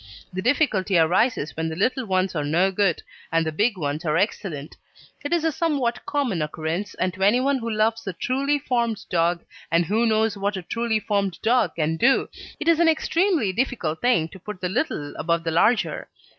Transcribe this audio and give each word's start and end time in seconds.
The 0.33 0.41
difficulty 0.41 0.97
arises 0.97 1.55
when 1.55 1.69
the 1.69 1.75
little 1.75 2.07
ones 2.07 2.33
are 2.33 2.43
no 2.43 2.71
good, 2.71 3.03
and 3.31 3.45
the 3.45 3.51
big 3.51 3.77
ones 3.77 4.03
are 4.03 4.17
excellent; 4.17 4.75
it 5.23 5.31
is 5.31 5.43
a 5.43 5.51
somewhat 5.51 6.07
common 6.07 6.41
occurrence, 6.41 6.95
and 6.95 7.13
to 7.13 7.21
anyone 7.21 7.59
who 7.59 7.69
loves 7.69 8.07
a 8.07 8.13
truly 8.13 8.57
formed 8.57 9.05
dog, 9.11 9.43
and 9.69 9.85
who 9.85 10.07
knows 10.07 10.35
what 10.35 10.57
a 10.57 10.63
truly 10.63 10.99
formed 10.99 11.37
dog 11.43 11.75
can 11.75 11.97
do, 11.97 12.29
it 12.59 12.67
is 12.67 12.79
an 12.79 12.89
extremely 12.89 13.53
difficult 13.53 14.01
thing 14.01 14.27
to 14.29 14.39
put 14.39 14.59
the 14.59 14.69
little 14.69 15.15
above 15.17 15.43
the 15.43 15.51
larger. 15.51 16.09